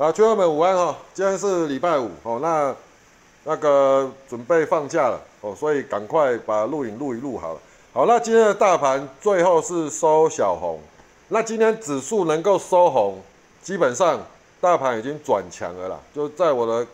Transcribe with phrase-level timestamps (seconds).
[0.00, 2.74] 啊，群友们午安哈，今天是礼拜五哦，那
[3.44, 7.60] 那个准备放假了哦，所以赶快把录影录一录好了。
[7.92, 10.80] 好，那今天的大盘最后是收小红，
[11.28, 13.20] 那今天指数能够收红，
[13.60, 14.18] 基本上
[14.58, 15.98] 大盘已经转强了啦。
[16.14, 16.86] 就在我的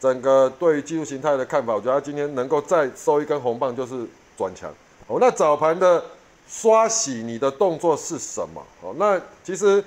[0.00, 4.06] 整个对技术形态的看法，我觉得今天能够再收一根红棒，就是
[4.38, 4.72] 转强。
[5.06, 6.02] 哦，那早盘的
[6.48, 8.62] 刷洗你的动作是什么？
[8.80, 9.84] 哦，那其实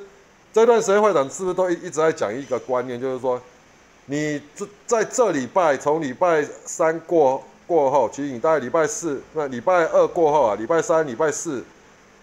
[0.53, 3.41] 这段时间会长是不是都一一直在讲一个观念，就是说，
[4.05, 11.63] 你这在这礼拜从礼拜三过过后，其实你大概礼拜四，那礼拜二过后啊，礼拜三、礼拜四，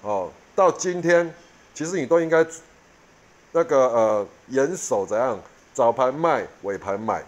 [0.03, 1.35] 哦，到今天，
[1.75, 2.47] 其实你都应该
[3.53, 5.39] 那个呃严守怎样，
[5.73, 7.25] 早盘卖，尾盘买。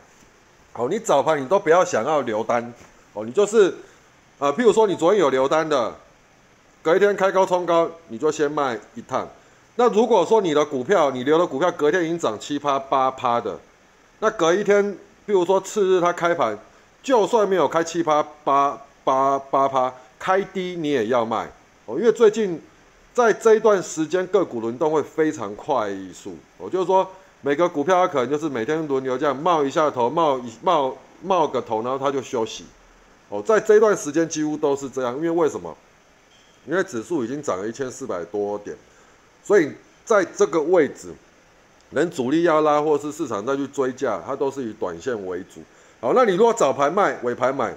[0.72, 2.72] 好，你早盘你都不要想要留单，
[3.14, 3.74] 哦，你就是
[4.38, 5.94] 啊，譬如说你昨天有留单的。
[6.82, 9.28] 隔一天开高冲高，你就先卖一趟。
[9.76, 13.58] 那如果说你的股票，你留的股票隔天已经涨七趴八趴的，
[14.18, 16.58] 那隔一天，比如说次日它开盘，
[17.02, 21.50] 就算没有开七趴八八八趴，开低你也要卖
[21.86, 22.60] 哦，因为最近
[23.14, 26.36] 在这一段时间个股轮动会非常快速。
[26.58, 27.08] 我就是说，
[27.40, 32.66] 每个股票它可能就是每天轮流这样冒一下头，冒一冒冒个头，然后它就休息。
[33.30, 35.74] 哦，在这段时间几乎都是这样，因为为什么？
[36.66, 38.76] 因为指数已经涨了一千四百多点，
[39.42, 39.72] 所以
[40.04, 41.14] 在这个位置，
[41.90, 45.60] 能主力要拉或是市场再去追价，它都是以短线为主。
[46.00, 47.74] 好，那你如果早盘卖，尾盘买，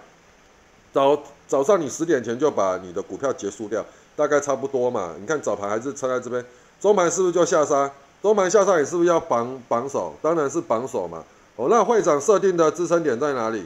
[0.93, 5.15] 早早上你十点前就把你的股票结束掉，大概差不多嘛。
[5.19, 6.45] 你看早盘还是撑在这边，
[6.79, 7.91] 中盘是不是就下杀？
[8.21, 10.15] 中盘下杀你是不是要绑绑手？
[10.21, 11.23] 当然是绑手嘛。
[11.55, 13.65] 哦，那会长设定的支撑点在哪里？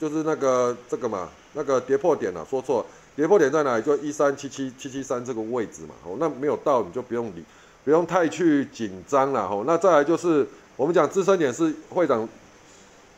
[0.00, 2.86] 就是那个这个嘛，那个跌破点了，说错。
[3.20, 3.82] 跌破点在哪里？
[3.82, 5.94] 就一三七七七七三这个位置嘛。
[6.06, 7.44] 哦，那没有到你就不用理，
[7.84, 9.42] 不用太去紧张了。
[9.42, 12.26] 哦，那再来就是我们讲支撑点是会长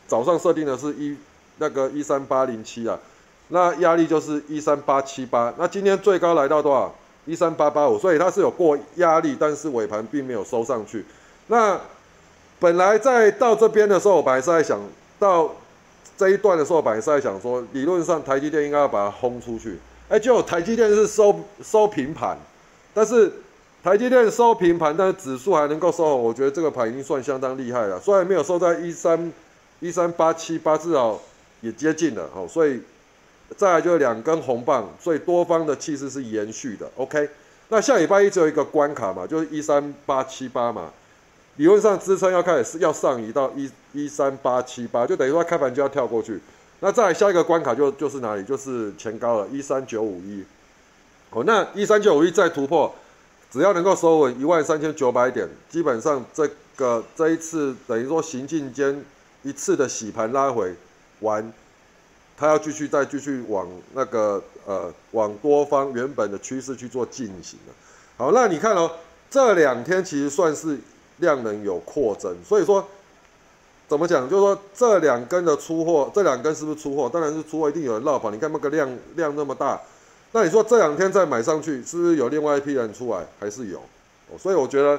[0.09, 1.17] 早上设定的是一
[1.59, 2.99] 那个一三八零七啊，
[3.47, 5.55] 那压力就是一三八七八。
[5.57, 6.93] 那今天最高来到多少？
[7.25, 11.05] 一三八八五，所以它是有过压力，但是尾盘并没有收上去。
[11.47, 11.81] 那
[12.59, 14.81] 本来在到这边的时候，我本来是在想
[15.21, 15.53] 到。
[16.15, 19.79] 这一段的时候，本来是在想说，理论上台积电应该要把它轰出去。
[20.09, 22.37] 哎，结果台积电是收收平盘，
[22.93, 23.33] 但是
[23.83, 27.99] 台积电收平盘，但是指数还能够收，我觉得这个盘已经算相当厉害了。
[27.99, 29.33] 虽然没有收在一三
[29.81, 31.19] 一三八七八，至少
[31.63, 32.29] 也接近了。
[32.35, 32.81] 哦，所以
[33.57, 36.91] 再来就两根红棒，所以多方的气势是延续的。
[36.97, 37.29] OK，
[37.69, 40.91] 那下礼拜一只有一个关卡嘛，就是一三八七八嘛。
[41.57, 46.41] 理论上支撑要开始要上移到一一三八七八，就等于说开盘就要跳过去。
[46.83, 48.43] 那再下一个关卡就就是哪里？
[48.43, 50.45] 就是前高了，一三九五一。
[51.31, 52.93] 哦，那一三九五一再突破，
[53.53, 59.05] 只要能够收稳一万三千九百点，基本上这个这一次等于说行进间
[59.45, 60.75] 一次的洗盘拉回
[61.21, 61.53] 完，
[62.37, 67.75] 它要继续再继续往那个呃往多方原本的趋势去做进行了。
[68.17, 68.91] 好，那你看哦，
[69.31, 70.77] 这两天其实算是。
[71.19, 72.85] 量能有扩增，所以说
[73.93, 74.27] 怎么讲？
[74.27, 77.11] 就是说这两根的出货，这两根是不是出货？
[77.13, 78.31] 当然是出货，一定有人绕跑。
[78.31, 79.79] 你看那个量量那么大，
[80.33, 83.23] 那你说这两天再买上去，是不是有另外一批人出来？
[83.39, 83.79] 还是有？
[84.39, 84.99] 所以我觉得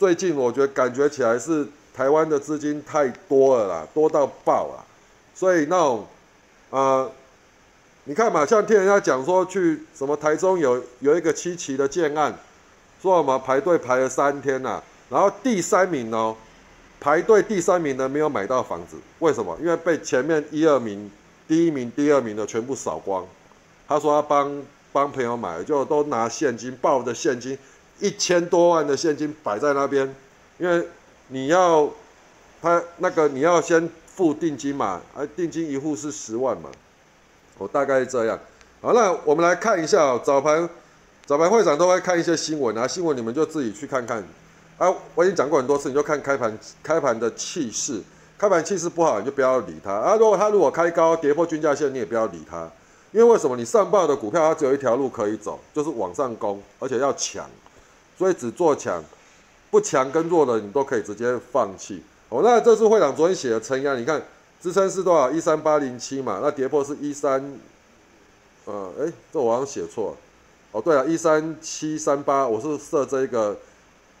[0.00, 1.64] 最近我觉得感觉起来是
[1.94, 4.84] 台湾的资金太多了啦，多到爆了。
[5.32, 6.04] 所以那种
[6.70, 7.08] 呃，
[8.02, 12.36] 你看嘛，像听人家讲说去什么台中有有一个七期的建案，
[13.00, 14.82] 说我们排队排了三天呐。
[15.08, 16.34] 然后第三名呢，
[17.04, 19.54] 排队第三名的没有买到房子，为什么？
[19.60, 21.10] 因为被前面一二名、
[21.46, 23.26] 第一名、第二名的全部扫光。
[23.86, 27.58] 他说他帮帮朋友买，就都拿现金，抱着现金
[28.00, 30.14] 一千多万的现金摆在那边，
[30.56, 30.88] 因为
[31.28, 31.90] 你要
[32.62, 36.70] 他那个你要先付定金嘛，而定金一户是十万嘛，
[37.58, 38.40] 我大概是这样。
[38.80, 40.66] 好，那我们来看一下早盘，
[41.26, 44.24] 早盘会长都会看一些新闻啊，新闻你们就自己去看看。
[44.76, 48.02] 啊，我已经讲过很多次，你就看开盘开盘的气势，
[48.36, 50.16] 开盘气势不好，你就不要理它啊。
[50.16, 52.68] 如果它如果开高跌破均价线，你也不要理它，
[53.12, 53.56] 因为为什么？
[53.56, 57.48] 你上报的股票它只有一条路可以走，就是往上攻，而且要强，
[58.18, 59.00] 所以只做强，
[59.70, 62.02] 不强跟弱的你都可以直接放弃。
[62.28, 64.20] 哦，那这是会长昨天写的承压，你看
[64.60, 65.30] 支撑是多少？
[65.30, 67.58] 一三八零七嘛，那跌破是一三，
[68.64, 70.16] 呃，哎，这我好像写错了。
[70.72, 73.56] 哦，对了，一三七三八，我是设这一个。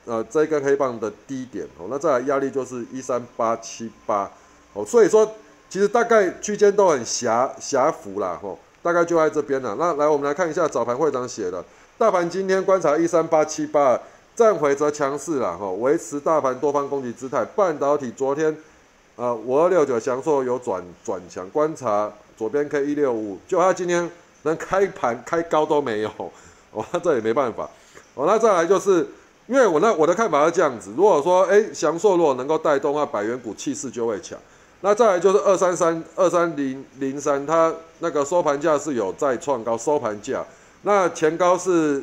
[0.06, 4.30] 呃，这一根黑棒的低点哦，那再来压力就是一三八七八
[4.72, 5.30] 哦，所以说
[5.70, 9.74] 其实大概区间都很狭狭幅啦吼，大概就在这边了。
[9.78, 11.64] 那来我们来看一下早盘会长写的，
[11.96, 13.98] 大盘今天观察一三八七八，
[14.36, 17.44] 站回则强势了哈，维持大盘多方攻击姿态。
[17.44, 18.56] 半导体昨天，
[19.16, 24.10] 呃，五二六九翔硕有转转强，观察左边 K 一六五，就它今天
[24.42, 26.10] 连开盘开高都没有，
[26.72, 27.68] 哦， 这也没办法。
[28.14, 29.06] 哦，那再来就是，
[29.46, 34.38] 因为我那我的看法是这样子，如果说哎翔硕如果能够带动那百元股气势就会强。
[34.80, 40.44] 那再来就是二三三二三零零三，它那个收盘价是有再创高，收盘价
[40.82, 42.02] 那前高是。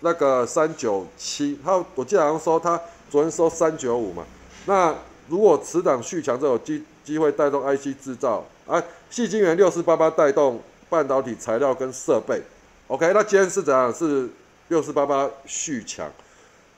[0.00, 2.78] 那个三九七，他我记得好像说他
[3.10, 4.22] 昨天收三九五嘛。
[4.66, 4.94] 那
[5.26, 10.60] 如果此档续强，就有机机会带动 IC 制造啊，细晶圆六四八八带动
[10.90, 12.42] 半导体材料跟设备。
[12.88, 13.92] OK，那今天是怎样？
[13.92, 14.28] 是
[14.68, 16.06] 六四八八续强。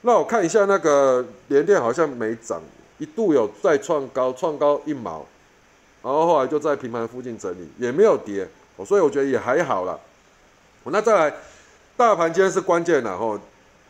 [0.02, 2.60] 那我看一下那个联电好像没涨，
[2.98, 5.26] 一度有再创高，创高一毛，
[6.02, 8.48] 然后后来就在平盘附近整理，也没有跌，
[8.86, 9.98] 所以我觉得也还好了。
[10.84, 11.34] 那再来。
[11.98, 13.36] 大盘今天是关键了吼，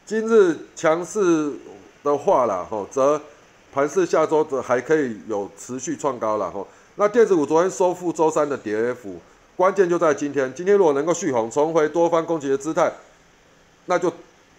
[0.07, 1.53] 今日强势
[2.03, 3.21] 的话啦吼，则
[3.71, 6.67] 盘势下周则还可以有持续创高了吼。
[6.95, 9.21] 那电子股昨天收复周三的跌幅，
[9.55, 10.51] 关键就在今天。
[10.55, 12.91] 今天如果能够续红，重回多方攻击的姿态，
[13.85, 14.11] 那就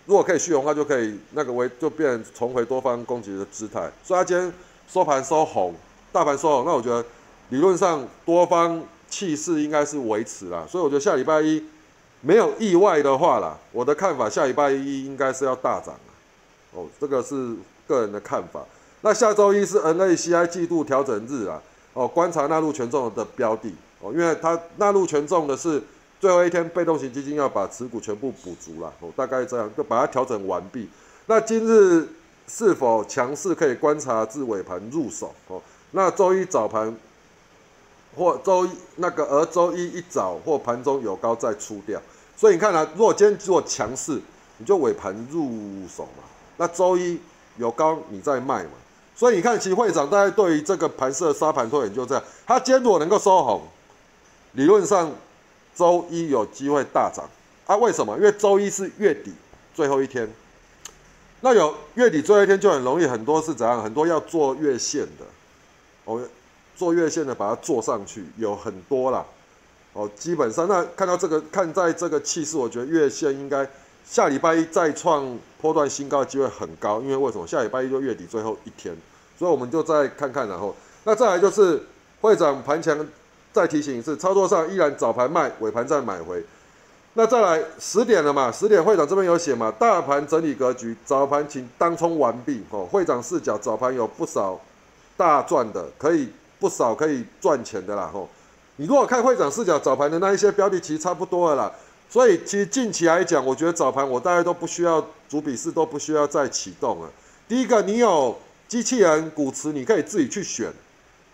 [0.10, 3.90] 如果可以续红，它就可以那个为就变重回多方攻击的姿态。
[4.04, 4.52] 所以它今天
[4.88, 5.76] 收盘收红，
[6.12, 7.06] 大盘收红，那我觉得
[7.50, 10.68] 理论上多方气势应该是维持了。
[10.68, 11.64] 所以我觉得下礼拜一。
[12.22, 15.96] 没有意外的话啦，我的看法下礼拜一应该是要大涨
[16.74, 17.56] 哦，这个是
[17.88, 18.60] 个人的看法。
[19.00, 21.62] 那下周一是 NACI 季度调整日啊，
[21.94, 25.82] 哦，观察纳入权重的标的哦，因为它纳入权重的是
[26.20, 30.90] 最后一天，被动型基金要把持股全部补足了哦，大概这样就把它调整完毕。
[31.26, 32.08] 那今日
[32.48, 35.62] 是否强势可以观察至尾盘入手哦？
[35.92, 36.96] 那周一早盘。
[38.18, 42.02] 或周一那个，而周一一早或盘中有高再出掉，
[42.36, 44.20] 所以你看啊，如果今天做强势，
[44.58, 45.48] 你就尾盘入
[45.88, 46.24] 手嘛。
[46.58, 47.20] 那周一
[47.58, 48.72] 有高你再卖嘛。
[49.16, 52.24] 所以你看，其实会长大概对于这个盘势的沙盘推演就这样。
[52.48, 53.62] 他今天如果能够收红，
[54.54, 55.12] 理论上
[55.80, 57.24] 周一有机会大涨
[57.66, 57.78] 啊？
[57.78, 58.18] 为什么？
[58.18, 59.32] 因为周一是月底
[59.74, 60.30] 最后一天，
[61.40, 63.82] 那有月底最后一天就很容易很多是怎样？
[63.82, 65.26] 很多要做月线的，
[66.04, 66.22] 哦。
[66.80, 69.26] 做月线的把它做上去有很多啦，
[69.92, 73.70] 哦，基本上那看到这个看在这个气势，我觉得月线应该
[74.06, 78.96] 下礼拜一再创波段新高的机会很高，因为为什么下礼拜一就月底最后一天，
[79.38, 80.74] 所以我们就再看看，然后
[81.04, 81.84] 那再来就是
[82.22, 82.98] 会长盘前
[83.52, 86.44] 再提醒一次，操作上依然早盘卖，尾盘再买回。
[87.14, 92.86] 那再来十点了嘛，十点会长这边有写嘛，大盘整理格局，早盘请当冲完毕哦。
[92.86, 94.60] 会长视角，早盘有不少
[95.18, 96.30] 大赚的，可以。
[96.60, 98.28] 不少可以赚钱的啦，吼！
[98.76, 101.72] 你如果看会长视角早盘的那一些标的，其实差不多了啦。
[102.10, 107.10] 所以其实近期来讲，我觉得早盘我大概都不需要主笔式，都不需要再启动了。
[107.48, 108.38] 第一个，你有
[108.68, 110.70] 机器人股池，你可以自己去选；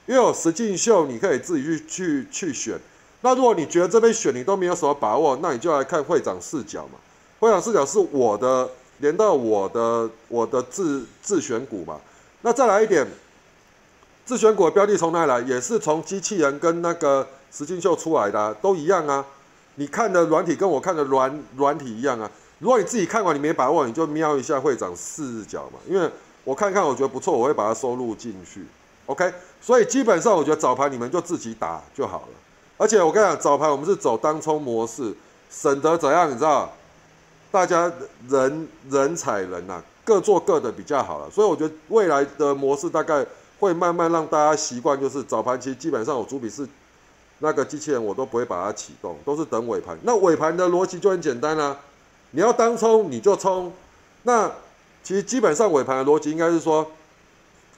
[0.06, 2.80] 因为有实境秀，你可以自己去去去选。
[3.22, 7.00] 那如果你觉得这边选你都没有什么把握，那你就来看会长视角嘛。
[7.40, 8.70] 会长视角是我的
[9.00, 12.00] 连到我的我的自自选股嘛。
[12.42, 13.06] 那再来一点。
[14.26, 15.40] 自选股的标的从哪来？
[15.42, 19.24] 也是从机器人跟那个石金秀出来的，都一样啊。
[19.76, 22.32] 你看的软体跟我看的软软体一样啊。
[22.58, 25.78] 如果你自己看完你没把握，你就瞄一下会长视角嘛。
[25.88, 26.10] 因为
[26.44, 28.66] 我看看我觉得不错，我会把它收录进去。
[29.06, 32.28] OK，所以基本上我觉得早盘你们就自己打就好了。
[32.78, 35.16] 而且我跟你讲，早盘我们是走当冲模式，
[35.50, 36.72] 省得怎样，你知道？
[37.52, 37.92] 大家
[38.28, 41.30] 人人踩人呐，各做各的比较好了。
[41.30, 43.26] 所以我觉得未来的模式大概。
[43.58, 46.68] 会慢慢让大家习惯，就是早盘其实基本上我主笔是
[47.40, 49.98] 那个机器人，我都不会把它启动，都是等尾盘。
[50.04, 51.76] 那尾盘的逻辑就很简单啦，
[52.32, 53.72] 你要当冲你就冲。
[54.24, 54.52] 那
[55.02, 56.86] 其实基本上尾盘的逻辑应该是说，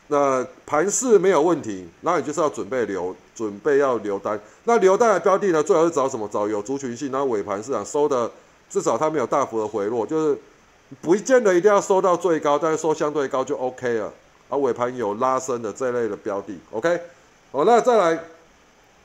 [0.08, 4.40] 那盘势没有问题，那你就是要准备留，准备要留单。
[4.64, 6.28] 那留单的标的呢，最好是找什么？
[6.32, 8.32] 找有族群性，然后尾盘市场收的
[8.70, 10.38] 至少它没有大幅的回落，就是
[11.02, 14.14] 不见得一定要收到最高，但是收相对高就 OK 了。
[14.50, 17.02] 啊，尾盘有拉升的这类的标的，OK，
[17.52, 18.18] 好，那再来，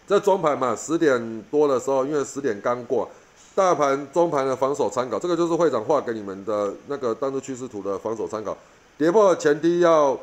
[0.07, 3.11] 这中盘嘛，十点多的时候，因为十点刚过，
[3.53, 8.57] 大盘中盘的防守参考，这个就是会长画给你们的那个当日趋势图的防守参考，
[8.97, 10.17] 跌破前低要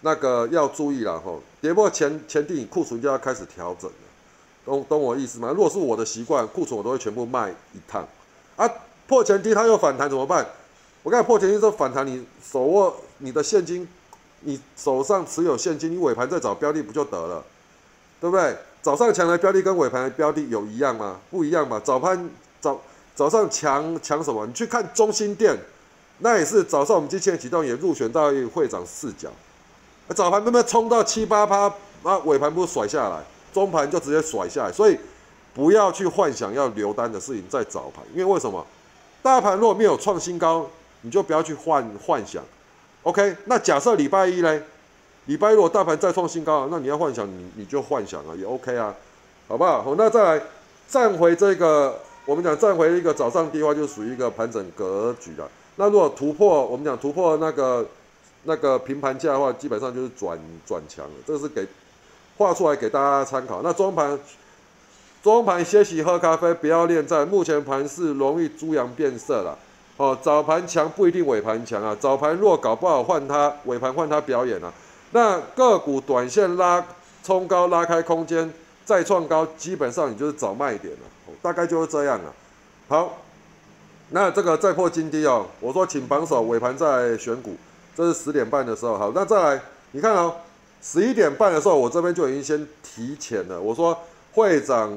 [0.00, 3.96] 那个要注意了吼，跌破前前低，库存就要开始调整了，
[4.64, 5.48] 懂懂我意思吗？
[5.50, 8.06] 如果是我的习惯，库存我都会全部卖一趟，
[8.56, 8.68] 啊，
[9.06, 10.46] 破前低它又反弹怎么办？
[11.02, 13.88] 我刚才破前低之后反弹，你手握你的现金。
[14.42, 17.44] 你手上持有现金，你尾盘再找标的不就得了，
[18.20, 18.56] 对不对？
[18.80, 21.18] 早上强的标的跟尾盘的标的有一样吗？
[21.28, 21.80] 不一样嘛。
[21.84, 22.80] 早盘早
[23.16, 24.46] 早上强强什么？
[24.46, 25.58] 你去看中心店，
[26.18, 29.28] 那也是早上我们机器人启动也入选到会长视角。
[30.14, 31.72] 早盘慢慢冲到七八趴，
[32.02, 33.22] 那，尾盘不甩下来，
[33.52, 34.98] 中盘就直接甩下来，所以
[35.54, 38.64] 不要去幻想要留单的事情在早盘，因为为什么？
[39.22, 40.66] 大盘如果没有创新高，
[41.02, 42.42] 你就不要去幻幻想。
[43.02, 44.62] OK，那假设礼拜一嘞，
[45.26, 48.94] 礼拜一如果大盘再创新高，那你要幻想，你你就幻想啊，也 OK 啊，
[49.46, 49.82] 好不好？
[49.82, 50.42] 好，那再来
[50.88, 55.46] 站回这个，我们讲站回一个早上低话，就属于一个盘整格局的。
[55.76, 57.86] 那如果突破，我们讲突破那个。
[58.44, 61.10] 那个平盘价的话，基本上就是转转强了。
[61.26, 61.66] 这是给
[62.36, 63.60] 画出来给大家参考。
[63.62, 64.18] 那中盘
[65.22, 67.26] 中盘歇息喝咖啡，不要恋战。
[67.26, 69.58] 目前盘是容易猪羊变色了。
[69.96, 71.96] 哦，早盘强不一定尾盘强啊。
[71.98, 74.72] 早盘若搞不好换它，尾盘换它表演啊。
[75.10, 76.84] 那个股短线拉
[77.24, 78.50] 冲高拉开空间
[78.84, 81.00] 再创高，基本上你就是找卖点了。
[81.42, 82.32] 大概就是这样了。
[82.86, 83.18] 好，
[84.10, 85.46] 那这个再破金低哦。
[85.60, 87.56] 我说请榜首，尾盘再选股。
[87.98, 90.32] 这是十点半的时候，好，那再来，你看哦，
[90.80, 93.60] 十一点半的时候，我这边就已经先提前了。
[93.60, 93.98] 我说
[94.34, 94.96] 会长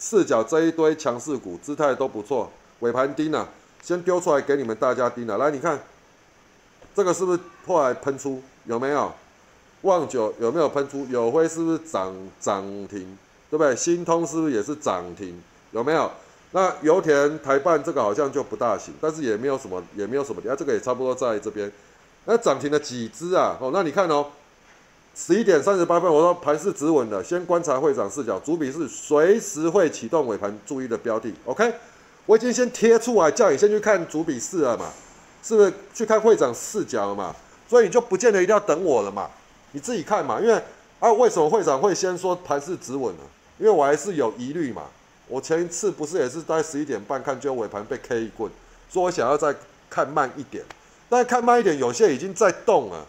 [0.00, 2.50] 视角这一堆强势股姿态都不错，
[2.80, 3.48] 尾盘盯了，
[3.84, 5.38] 先丢出来给你们大家盯了。
[5.38, 5.78] 来，你看
[6.92, 7.38] 这个是不是
[7.68, 8.42] 后来喷出？
[8.64, 9.12] 有没有？
[9.82, 11.06] 旺九有没有喷出？
[11.08, 13.16] 有辉是不是涨涨停？
[13.48, 13.76] 对不对？
[13.76, 15.40] 新通是不是也是涨停？
[15.70, 16.10] 有没有？
[16.50, 21.70] 那油田台办这个好像就不大行，但是也没有什么，也没有什么，啊，这个也差不多在这边。
[22.26, 23.56] 那涨停的几只啊？
[23.60, 24.26] 哦，那你看哦，
[25.14, 31.32] 十一点三十八分，我说盘是止稳的，先观察会长视角，主笔是随时会启动尾盘注意的标的。
[31.44, 31.72] OK，
[32.26, 34.90] 我已经先贴出来，叫你先去看主笔试了嘛，
[35.42, 37.34] 是不是去看会长视角了嘛？
[37.68, 39.30] 所以你就不见得一定要等我了嘛，
[39.72, 40.40] 你自己看嘛。
[40.40, 40.62] 因为
[41.00, 43.22] 啊，为什么会长会先说盘是止稳呢？
[43.58, 44.82] 因为我还是有疑虑嘛。
[45.28, 48.50] 我前一次不是也是在十一点半看，就尾盘被 K 一棍，
[48.90, 49.54] 说我想要再
[49.88, 50.64] 看慢一点。
[51.14, 53.06] 但看慢一点，有些已经在动了，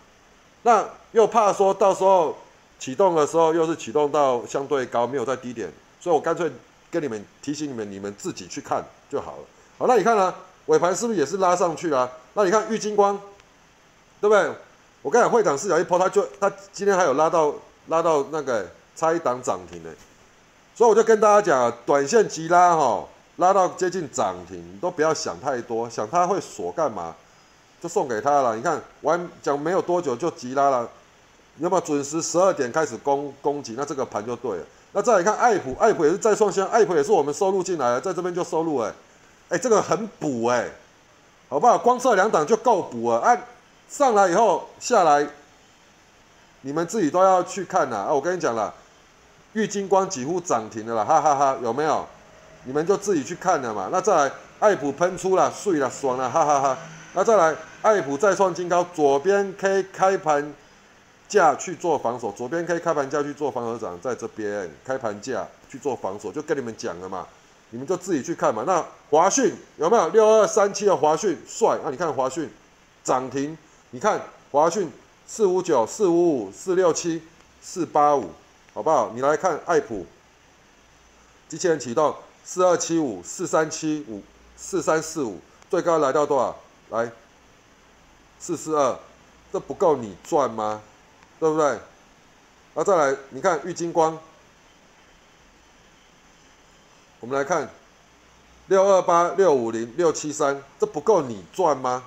[0.61, 2.37] 那又怕说到时候
[2.77, 6.51] 启动的时候又是启动到相对高，没有在低点，所以我干脆
[6.91, 9.43] 跟你们提醒你们，你们自己去看就好了。
[9.79, 10.31] 好，那你看呢？
[10.67, 12.11] 尾盘是不是也是拉上去了？
[12.35, 13.19] 那你看玉金光，
[14.21, 14.51] 对不对？
[15.01, 17.53] 我刚才会长视角一抛，它就它今天还有拉到
[17.87, 19.89] 拉到那个差一档涨停呢，
[20.75, 23.07] 所以我就跟大家讲，短线急拉哈，
[23.37, 27.15] 拉到接近涨停，你都不要想太多，想它会锁干嘛？
[27.85, 30.89] 就送给他了，你看完讲没有多久就急拉了，
[31.57, 34.63] 那么准时十二点开始攻攻击，那这个盘就对了。
[34.91, 38.91] 那再来看爱普，爱普也是再创新，爱普也是我们收入进来了，在这边就收入哎，
[39.49, 40.67] 哎这个很补哎，
[41.47, 41.77] 好不好？
[41.77, 43.39] 光测两档就够补了，哎
[43.87, 45.27] 上来以后下来，
[46.61, 48.11] 你们自己都要去看呐啊！
[48.11, 48.73] 我跟你讲了，
[49.53, 52.03] 玉金光几乎涨停了啦，哈哈哈，有没有？
[52.63, 53.89] 你们就自己去看了嘛。
[53.91, 56.77] 那再来爱普喷出了，碎了，爽了，哈哈哈。
[57.13, 60.51] 那再来，爱普再创新高，左边 K 开盘
[61.29, 67.27] 价去做防守，左边 K 开盘价去做防守涨，在这边开盘价去做防守，就跟你们讲了嘛，
[67.69, 68.63] 你们就自己去看嘛。
[68.65, 71.77] 那华讯有没有六二三七的华讯帅？
[71.83, 72.49] 那你看华讯
[73.03, 73.55] 涨停，
[73.91, 74.91] 你看华讯
[75.27, 77.21] 四五九、四五五、四六七、
[77.61, 78.31] 四八五，
[78.73, 79.11] 好不好？
[79.13, 80.07] 你来看爱普，
[81.47, 84.23] 机器人启动四二七五、四三七五、
[84.57, 85.37] 四三四五，
[85.69, 86.55] 最高来到多少？
[86.89, 87.11] 来，
[88.39, 88.97] 四四二，
[89.51, 90.81] 这不够你赚吗？
[91.39, 91.79] 对不对？
[92.73, 94.17] 那再来，你看玉金光，
[97.19, 97.69] 我们来看
[98.67, 102.03] 六二八六五零六七三，这不够你赚吗？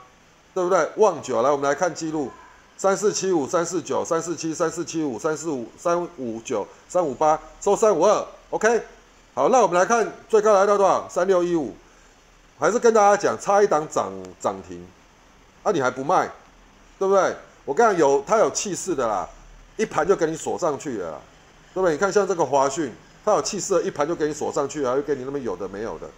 [0.54, 0.90] 对不对？
[0.96, 2.30] 旺九，来，我们来看记录，
[2.76, 8.82] 三四七五三四九三四七三四七五三四五三五九三五八收三五二，OK。
[9.34, 11.08] 好，那我们来看最高来到多少？
[11.08, 11.74] 三六一五。
[12.58, 14.84] 还是跟大家讲，差一档涨涨停，
[15.62, 16.30] 啊，你还不卖，
[16.98, 17.34] 对不对？
[17.64, 19.28] 我刚才有它有气势的啦，
[19.76, 21.20] 一盘就给你锁上去了，
[21.74, 21.92] 对不对？
[21.92, 22.92] 你看像这个华讯，
[23.24, 26.08] 它有气势，一盘就给你锁上去了，又给你那么有的没有的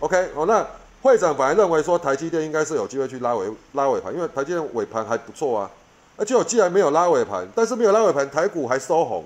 [0.00, 0.30] ，OK？
[0.34, 0.64] 哦，那
[1.02, 5.70] 会长本来认为说台积电应该是有机会去拉尾拉尾盘，因为台积电尾盘还不错啊，
[6.16, 9.24] 而且我既然没有拉尾盘，但是没有拉尾盘，台股还收红，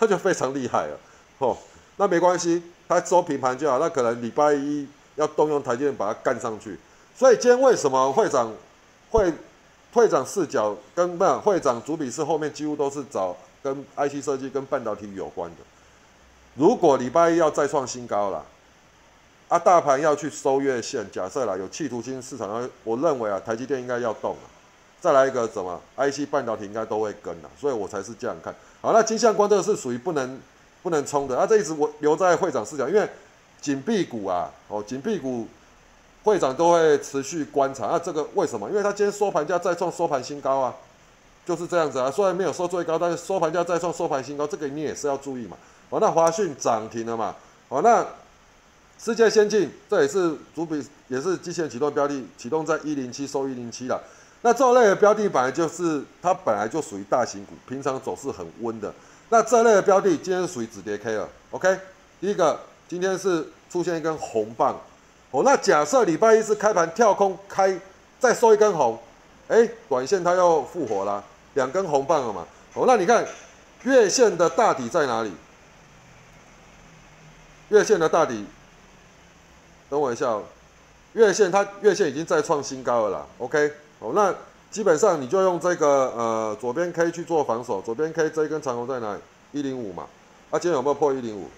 [0.00, 0.98] 那就非常厉害了，
[1.38, 1.56] 哦，
[1.96, 4.88] 那没关系，它收平盘就好，那可能礼拜一。
[5.18, 6.78] 要动用台积电把它干上去，
[7.16, 8.52] 所以今天为什么会长
[9.10, 9.32] 会
[9.92, 15.56] 会长视角跟不会长主笔是后面几乎都是找跟 IC 设计跟半导体有关的。
[16.54, 18.44] 如果礼拜一要再创新高了，
[19.48, 24.42] 啊，大盘要去收月线，假设啦有企图心，市场我认为啊，台积电应该要动了。
[25.00, 28.92] 再来一个什么 IC 半导体应该都会跟了，所以我才是这样看好。
[28.92, 30.40] 那金相光这个是属于不能
[30.82, 33.08] 不能冲的，那这一直我留在会长视角，因为。
[33.60, 35.44] 紧闭股啊，哦，紧闭股，
[36.28, 37.86] 会长都会持续观察。
[37.86, 38.68] 那这个为什么？
[38.68, 40.74] 因为它今天收盘价再创收盘新高啊，
[41.46, 42.10] 就是这样子啊。
[42.10, 45.56] 虽然没有收最高，但是收盘价再创收盘新高，这个你也是要注意嘛。
[45.90, 47.34] 好，那华讯涨停了嘛？
[47.68, 48.06] 好，那
[48.98, 54.02] 世界先进这也是主笔，也是机器人启动标的，启动在一零七收一零七了。
[54.42, 58.92] 那这类的标的本来就是它本来就属于大型股，平常走势很温的。
[59.30, 61.78] 那这类的标的今天是属于止跌 K 了，OK？
[62.20, 64.80] 第一个今天是出现一根红棒，
[65.30, 67.78] 哦，那假设礼拜一是开盘跳空开，
[68.18, 68.98] 再收一根红，
[69.48, 71.22] 哎，短线它又复活了，
[71.54, 73.26] 两根红棒了嘛，哦，那你看
[73.82, 75.32] 月线的大底在哪里？
[77.68, 78.46] 月线的大底，
[79.90, 80.42] 等我一下哦，
[81.12, 83.70] 月线它月线已经再创新高了啦，OK？
[83.98, 84.34] 哦，那
[84.70, 89.20] 基本上你就用这个呃左边 K 去做防守，左边 K 这一根长红在哪里？
[89.52, 90.06] 一零五嘛，
[90.50, 91.50] 啊，今天有没有破一零五？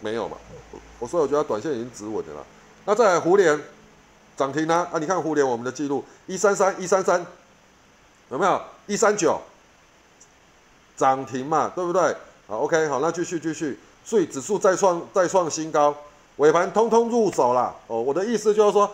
[0.00, 0.36] 没有嘛，
[1.00, 2.46] 我所以我觉得短线已经止稳的了。
[2.86, 3.60] 那再来互联
[4.38, 4.88] 涨停呢？
[4.90, 7.26] 啊，你看互联我们的记录一三三一三三，
[8.30, 9.38] 有没有一三九
[10.96, 11.70] 涨停嘛？
[11.74, 12.16] 对不对？
[12.46, 15.94] 好，OK，好，那继续继续，所以指数再创再创新高，
[16.36, 17.74] 尾盘通通入手啦。
[17.88, 18.90] 哦，我的意思就是说。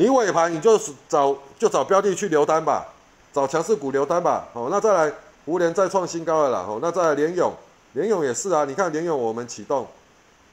[0.00, 2.86] 你尾盘你就找就找标的去留单吧，
[3.32, 4.46] 找强势股留单吧。
[4.54, 5.12] 好，那再来
[5.46, 6.64] 五联再创新高了啦。
[6.68, 7.52] 哦，那再来联勇，
[7.94, 8.64] 联勇也是啊。
[8.64, 9.84] 你看联勇我们启动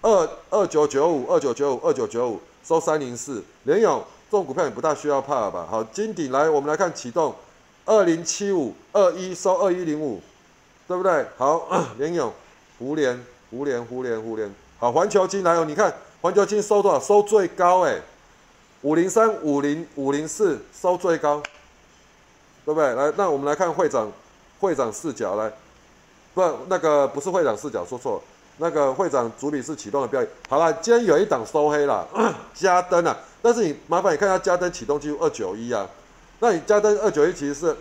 [0.05, 5.67] 二二九九五二九九五二九九五收三零四，联勇这种股票也不大需要怕吧。
[5.67, 7.33] 好，金鼎来我们来看启动
[7.85, 10.21] 二零七五二一收二一零五，
[10.88, 11.25] 对不对？
[11.38, 12.31] 好， 联勇
[12.77, 13.19] 胡联
[13.50, 14.53] 胡联胡联胡联。
[14.77, 17.00] 好，环球金来哦，你看环球金收多少？
[17.00, 18.00] 收最高哎。
[18.83, 21.41] 五零三五零五零四收最高，
[22.63, 22.93] 对不对？
[22.93, 24.12] 来，那我们来看会长
[24.59, 25.51] 会长视角来，
[26.35, 28.21] 不，那个不是会长视角，说错了，
[28.57, 30.27] 那个会长主笔是启动的标的。
[30.50, 32.07] 好了，今天有一档收黑了，
[32.53, 35.87] 加灯啊，但是你麻烦你看一下加灯启动记录二九一啊，
[36.39, 37.75] 那你加灯二九一其实是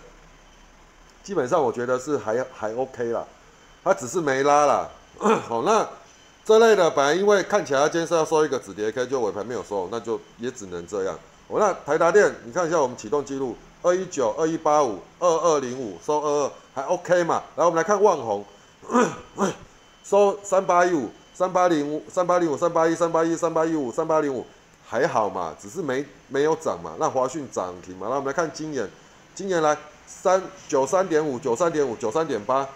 [1.23, 3.25] 基本上我觉得是还还 OK 啦，
[3.83, 4.91] 它只是没拉了。
[5.49, 5.87] 好，那。
[6.47, 11.19] 这类的本来因为看起来今天是要收一个止跌 K，就尾盘没有收，那就也只能这样。
[11.49, 17.43] 我那台达电，你看一下我们启动记录，二一九、二一八五、二二零五收二二，还 OK 嘛？
[17.57, 18.45] 来，我们来看万宏，
[20.05, 24.47] 收三八一五、三八零五、三八零五、三八一、三八一、三八一五、三八零五，
[24.87, 25.57] 还好嘛？
[25.59, 26.95] 只是没没有涨嘛。
[27.01, 28.09] 那华讯涨停嘛？
[28.11, 28.89] 那我们来看今年，
[29.35, 32.69] 今年来三九三点五、九三点五、九三点八，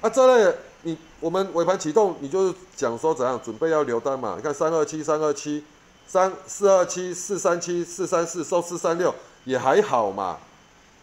[0.00, 0.54] 啊，这类。
[0.82, 4.34] 你我们尾盘启动，你就是讲说怎样准备要留单嘛？
[4.36, 5.64] 你看三二七三二七
[6.06, 9.12] 三四二七四三七四三四收四三六
[9.42, 10.38] 也还好嘛，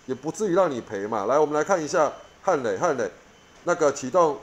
[0.05, 1.25] 也不至于让你赔嘛。
[1.25, 2.09] 来，我们来看一下
[2.41, 3.11] 汉磊汉磊
[3.65, 4.37] 那个启动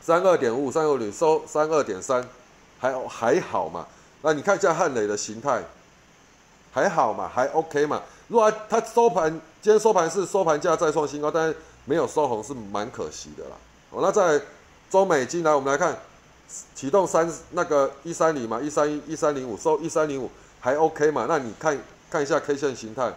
[0.00, 2.26] 三二点五三二零收三二点三，
[2.78, 3.86] 还还好嘛？
[4.22, 5.62] 那你看一下汉磊的形态，
[6.72, 7.30] 还好嘛？
[7.32, 8.02] 还 OK 嘛？
[8.28, 13.50] 如果它收盘今天收盘是收盘价再创新高，但是没有收红是蛮可惜的啦。
[13.90, 14.40] 哦，那在
[14.90, 15.98] 中美金来，我们来看
[16.74, 21.26] 启动三那个一三零嘛，一三一一三零五收一三零五还 OK 嘛？
[21.28, 21.78] 那你看
[22.10, 23.12] 看一下 K 线形态，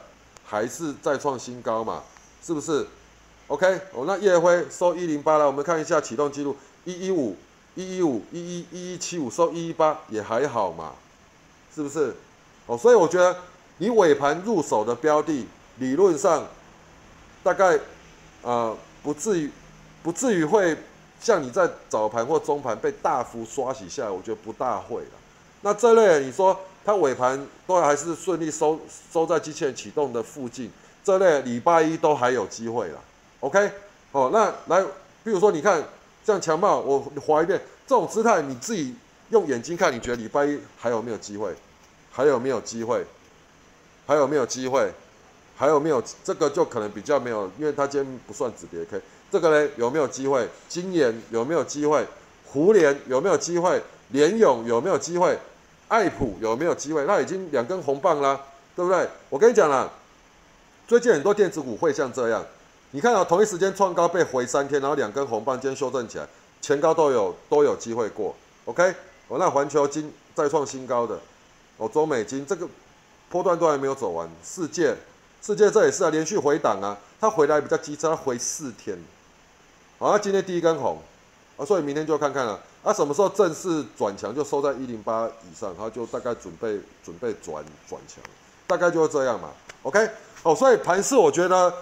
[0.45, 2.03] 还是再创新高嘛？
[2.43, 2.85] 是不是
[3.47, 7.35] ？OK，哦，那夜辉收一零八来，我们看一下启动记录一一五
[7.75, 10.93] 一一五一一一一七五收一一八也还好嘛？
[11.75, 12.15] 是不是？
[12.65, 13.35] 哦，所以我觉得
[13.77, 15.45] 你尾盘入手的标的，
[15.77, 16.45] 理论上
[17.43, 17.79] 大概
[18.41, 19.51] 呃不至于。
[20.03, 20.75] 不至于会
[21.21, 25.11] 像你在早盘或中盘被大幅刷洗下来，我觉得不大会了。
[25.61, 28.77] 那这类你说它尾盘都还是顺利收
[29.13, 30.69] 收在机器人启动的附近，
[31.05, 32.99] 这类礼拜一都还有机会了。
[33.39, 33.71] OK，
[34.11, 34.85] 哦，那来，
[35.23, 35.81] 比如说你看
[36.25, 38.95] 这样强茂，我划一遍这种姿态，你自己
[39.29, 41.53] 用眼睛看，你觉得礼拜一还有没有机会？
[42.11, 43.05] 还有没有机会？
[44.05, 44.91] 还有没有机会？
[45.55, 46.03] 还有没有？
[46.23, 49.01] 这个就可能比较没有，因为它今天不算止跌 K。
[49.31, 50.47] 这个呢有没有机会？
[50.69, 52.05] 金研有没有机会？
[52.45, 53.81] 胡联有没有机会？
[54.09, 55.37] 联勇有没有机会？
[55.87, 57.05] 爱普有没有机会？
[57.05, 58.39] 那已经两根红棒啦，
[58.75, 59.07] 对不对？
[59.29, 59.91] 我跟你讲了，
[60.87, 62.45] 最近很多电子股会像这样，
[62.95, 66.27] 你看啊，同一时间创高被回三天，然后两根红棒今天修正起来，
[66.61, 68.35] 前高都有都有机会过。
[68.65, 68.93] OK，
[69.27, 71.19] 哦，那环球金再创新高的，
[71.77, 72.67] 哦，中美金这个
[73.31, 74.95] 波段都还没有走完，世界
[75.41, 78.95] 世界这也是啊，连续回档啊，它回来比较急，它回四天。
[79.97, 81.01] 好，那今天第一根红，
[81.57, 82.61] 啊，所以明天就看看了。
[82.83, 88.23] 啊，什么时候正式转强，就收在一零八以上，它就大概准备准备转转强，
[88.67, 89.49] 大概就是这样嘛。
[89.81, 90.07] OK，
[90.43, 91.73] 哦，所以盘势我觉得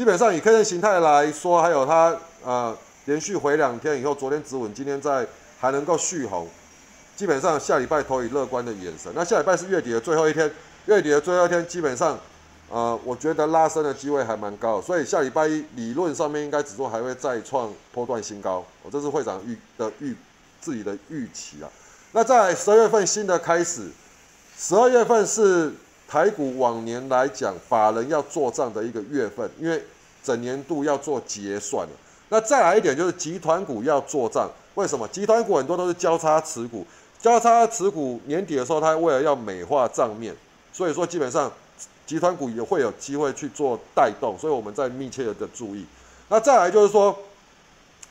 [0.00, 5.26] 基本上以 K 线形态来说，还有它呃连续回两天以后，昨天止稳，今天在
[5.60, 6.48] 还能够续红，
[7.14, 9.12] 基本上下礼拜投以乐观的眼神。
[9.14, 10.50] 那下礼拜是月底的最后一天，
[10.86, 12.18] 月底的最后一天基本上，
[12.70, 18.64] 呃，我觉得拉升的机会还蛮高，所以下礼拜一理论上面应该指数还会再创波段新高。
[18.82, 20.16] 我这是会长预的预
[20.62, 21.68] 自己的预期啊。
[22.12, 23.90] 那在十二月份新的开始，
[24.56, 25.70] 十二月份是
[26.10, 29.80] 台股往年来讲法人要做账的一个月份，因为
[30.24, 31.92] 整年度要做结算了。
[32.30, 35.06] 那再来一点就是集团股要做账，为什么？
[35.06, 36.84] 集团股很多都是交叉持股。
[37.20, 40.34] 交叉持股年底的时候，它为了要美化账面，
[40.72, 41.52] 所以说基本上
[42.06, 45.86] 集团股也会有机会去做带动，所以我们在密切的注意。
[46.28, 47.16] 那再来就是说，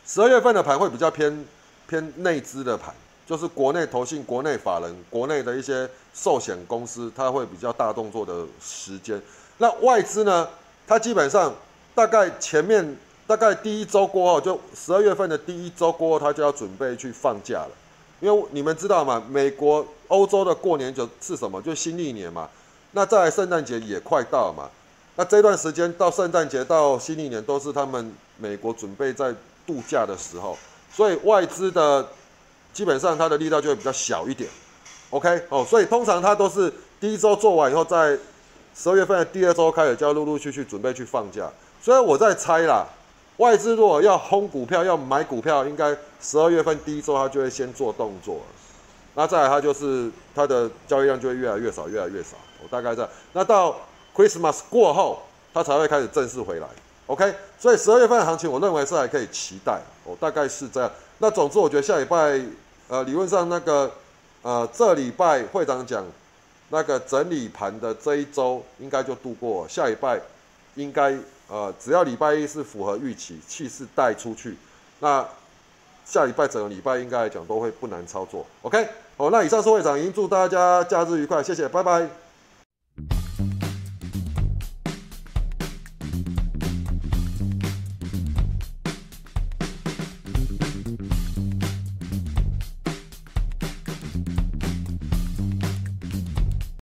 [0.06, 1.46] 十二月份的盘会比较偏
[1.88, 2.94] 偏内资的盘，
[3.30, 9.22] 就是国内投信、国内法人、国内的一些寿险公司，它会比较大动作的时间。
[9.60, 10.50] 那外资呢，
[10.88, 11.54] 它基本上
[11.94, 17.70] 大概前面大概第一周过后，就十二月份的第一周过后，它就要准备去放假了。
[18.20, 21.62] 因为你们知道嘛，美国、欧洲的过年就是什么？
[21.62, 22.50] 就新历年嘛。
[22.94, 24.68] 那在圣诞节也快到了嘛。
[25.16, 29.32] 那这段时间到圣诞节到新历年都是他们美国准备在
[29.68, 30.58] 度假的时候，
[30.92, 32.08] 所以外资的
[32.80, 34.50] 基本上它的力道就会比较小一点。
[35.10, 38.18] OK，哦，所以通常它都是第一周做完以后，在
[38.74, 41.52] 十二月份的第二周开始就要陆陆续续准备去放假。
[41.82, 42.88] 所以我在猜啦。
[43.36, 48.40] 外资如果要轰股票、要买股票，应该十二月份第一周他就会先做动作，
[49.14, 52.38] 那再来他就是它的交易量就会越来越少、越来越少。
[52.64, 53.76] 我大概在那到
[54.16, 55.22] Christmas 过后，
[55.54, 56.68] 他才会开始正式回来。
[57.08, 59.82] OK，所以十二月份的行情，我认为是还可以期待。
[60.06, 60.90] 我大概是这样。
[61.20, 62.40] 那总之，我觉得下礼拜，
[62.90, 63.90] 呃，理论上那个，
[64.42, 66.06] 呃，这礼拜会长讲
[66.70, 70.20] 那个整理盘的这一周应该就度过，下礼拜
[70.76, 71.18] 应该。
[71.52, 74.56] 呃，只要礼拜一是符合预期，气势带出去，
[75.00, 75.28] 那
[76.06, 78.46] 下礼拜整个礼拜应该来讲都会不难操作。
[78.62, 82.08] OK，好，那以上是会长，已经祝大家假日愉快，谢谢，拜拜。